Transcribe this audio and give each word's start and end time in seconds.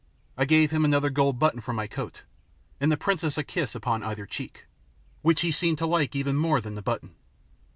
I 0.35 0.45
gave 0.45 0.71
him 0.71 0.83
another 0.83 1.11
gold 1.11 1.37
button 1.37 1.61
from 1.61 1.75
my 1.75 1.85
coat, 1.85 2.23
and 2.79 2.91
the 2.91 2.97
princess 2.97 3.37
a 3.37 3.43
kiss 3.43 3.75
upon 3.75 4.01
either 4.01 4.25
cheek, 4.25 4.65
which 5.21 5.41
he 5.41 5.51
seemed 5.51 5.77
to 5.77 5.85
like 5.85 6.15
even 6.15 6.37
more 6.37 6.59
than 6.59 6.73
the 6.73 6.81
button. 6.81 7.13